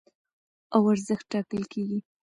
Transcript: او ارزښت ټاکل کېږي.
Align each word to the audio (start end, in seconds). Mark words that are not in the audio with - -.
او 0.75 0.81
ارزښت 0.91 1.25
ټاکل 1.31 1.63
کېږي. 1.73 1.99